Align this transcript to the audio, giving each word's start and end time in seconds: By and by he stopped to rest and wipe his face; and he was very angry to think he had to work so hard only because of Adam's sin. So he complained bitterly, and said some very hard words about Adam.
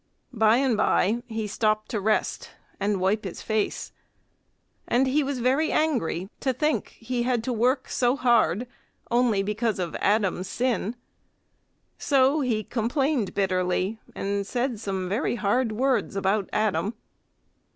By 0.33 0.57
and 0.57 0.75
by 0.75 1.21
he 1.27 1.45
stopped 1.45 1.89
to 1.91 2.01
rest 2.01 2.49
and 2.79 2.99
wipe 2.99 3.23
his 3.23 3.43
face; 3.43 3.91
and 4.87 5.05
he 5.05 5.21
was 5.23 5.37
very 5.37 5.71
angry 5.71 6.27
to 6.39 6.53
think 6.53 6.95
he 6.99 7.21
had 7.21 7.43
to 7.43 7.53
work 7.53 7.87
so 7.87 8.15
hard 8.15 8.65
only 9.11 9.43
because 9.43 9.77
of 9.77 9.95
Adam's 9.97 10.47
sin. 10.47 10.95
So 11.99 12.39
he 12.41 12.63
complained 12.63 13.35
bitterly, 13.35 13.99
and 14.15 14.47
said 14.47 14.79
some 14.79 15.07
very 15.07 15.35
hard 15.35 15.71
words 15.71 16.15
about 16.15 16.49
Adam. 16.51 16.95